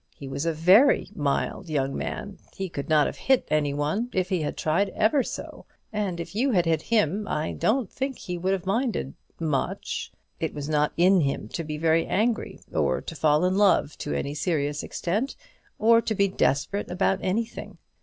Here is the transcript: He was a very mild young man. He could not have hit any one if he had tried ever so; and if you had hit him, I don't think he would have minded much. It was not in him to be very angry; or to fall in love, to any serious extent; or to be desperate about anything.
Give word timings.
He 0.15 0.27
was 0.27 0.47
a 0.47 0.51
very 0.51 1.09
mild 1.15 1.69
young 1.69 1.95
man. 1.95 2.39
He 2.55 2.69
could 2.69 2.89
not 2.89 3.05
have 3.05 3.17
hit 3.17 3.47
any 3.51 3.71
one 3.71 4.09
if 4.13 4.29
he 4.29 4.41
had 4.41 4.57
tried 4.57 4.89
ever 4.95 5.21
so; 5.21 5.67
and 5.93 6.19
if 6.19 6.33
you 6.33 6.49
had 6.53 6.65
hit 6.65 6.81
him, 6.81 7.27
I 7.27 7.51
don't 7.53 7.87
think 7.91 8.17
he 8.17 8.35
would 8.35 8.51
have 8.53 8.65
minded 8.65 9.13
much. 9.39 10.11
It 10.39 10.55
was 10.55 10.67
not 10.67 10.91
in 10.97 11.21
him 11.21 11.49
to 11.49 11.63
be 11.63 11.77
very 11.77 12.07
angry; 12.07 12.59
or 12.73 12.99
to 12.99 13.15
fall 13.15 13.45
in 13.45 13.59
love, 13.59 13.95
to 13.99 14.15
any 14.15 14.33
serious 14.33 14.81
extent; 14.81 15.35
or 15.77 16.01
to 16.01 16.15
be 16.15 16.27
desperate 16.27 16.89
about 16.89 17.19
anything. 17.21 17.77